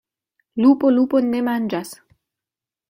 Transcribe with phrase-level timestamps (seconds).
[0.65, 1.95] Lupo lupon ne manĝas.